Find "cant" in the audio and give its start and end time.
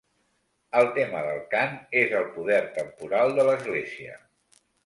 1.51-1.77